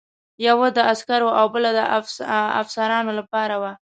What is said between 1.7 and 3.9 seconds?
د افسرانو لپاره وه.